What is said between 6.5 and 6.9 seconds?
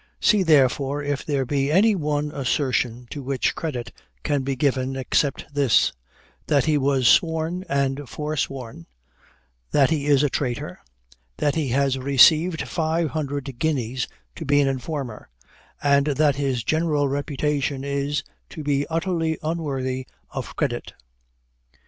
he